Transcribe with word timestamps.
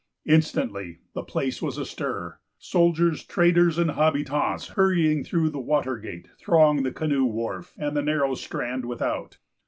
Instantly 0.25 0.97
the 1.13 1.21
place 1.21 1.61
was 1.61 1.77
astir. 1.77 2.39
Soldiers, 2.57 3.23
traders, 3.23 3.77
and 3.77 3.91
habitants, 3.91 4.69
hurrying 4.69 5.23
through 5.23 5.51
the 5.51 5.59
water 5.59 5.97
gate, 5.99 6.27
thronged 6.39 6.83
the 6.83 6.91
canoe 6.91 7.25
wharf 7.25 7.75
and 7.77 7.95
the 7.95 8.01
narrow 8.01 8.33
strand 8.33 8.85
without. 8.85 9.37